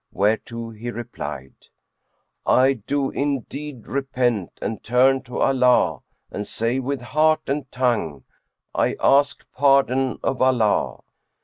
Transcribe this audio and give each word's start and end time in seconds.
whereto 0.11 0.71
he 0.71 0.89
replied, 0.89 1.53
"I 2.43 2.73
do 2.73 3.11
indeed 3.11 3.85
repent 3.85 4.51
and 4.59 4.83
turn 4.83 5.21
to 5.25 5.37
Allah 5.41 6.01
and 6.31 6.47
say 6.47 6.79
with 6.79 7.01
heart 7.01 7.41
and 7.45 7.71
tongue, 7.71 8.23
'I 8.73 8.95
ask 8.99 9.45
pardon 9.53 10.17
of 10.23 10.41
Allah.'" 10.41 11.03